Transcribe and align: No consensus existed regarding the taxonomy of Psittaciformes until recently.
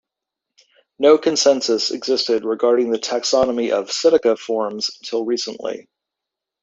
No 0.97 1.19
consensus 1.19 1.91
existed 1.91 2.43
regarding 2.43 2.89
the 2.89 2.97
taxonomy 2.97 3.69
of 3.71 3.91
Psittaciformes 3.91 4.89
until 4.99 5.23
recently. 5.25 5.87